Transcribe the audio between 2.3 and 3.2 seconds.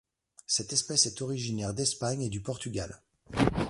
Portugal.